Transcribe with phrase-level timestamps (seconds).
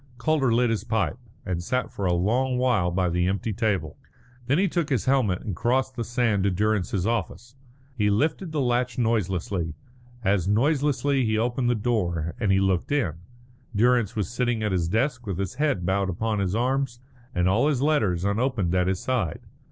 [0.17, 3.99] Calder lit his pipe, and sat for a long while by the empty table.
[4.47, 7.55] Then he took his helmet and crossed the sand to Durrance's office.
[7.95, 9.75] He lifted the latch noiselessly;
[10.23, 13.13] as noiselessly he opened the door, and he looked in.
[13.75, 16.99] Durrance was sitting at his desk with his head bowed upon his arms
[17.35, 19.41] and all his letters unopened at his side.